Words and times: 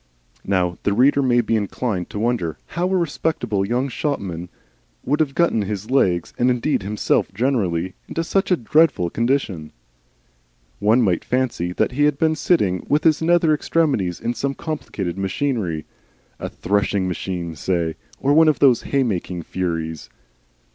Now 0.43 0.79
the 0.81 0.93
reader 0.93 1.21
may 1.21 1.41
be 1.41 1.55
inclined 1.55 2.09
to 2.09 2.17
wonder 2.17 2.57
how 2.73 2.89
a 2.89 2.97
respectable 2.97 3.63
young 3.63 3.87
shopman 3.87 4.49
should 5.07 5.19
have 5.19 5.35
got 5.35 5.51
his 5.53 5.91
legs, 5.91 6.33
and 6.39 6.49
indeed 6.49 6.81
himself 6.81 7.31
generally, 7.35 7.93
into 8.07 8.23
such 8.23 8.49
a 8.49 8.57
dreadful 8.57 9.11
condition. 9.11 9.71
One 10.79 11.03
might 11.03 11.23
fancy 11.23 11.71
that 11.73 11.91
he 11.91 12.05
had 12.05 12.17
been 12.17 12.33
sitting 12.33 12.83
with 12.89 13.03
his 13.03 13.21
nether 13.21 13.53
extremities 13.53 14.19
in 14.19 14.33
some 14.33 14.55
complicated 14.55 15.19
machinery, 15.19 15.85
a 16.39 16.49
threshing 16.49 17.07
machine, 17.07 17.53
say, 17.55 17.93
or 18.19 18.33
one 18.33 18.47
of 18.47 18.57
those 18.57 18.81
hay 18.81 19.03
making 19.03 19.43
furies. 19.43 20.09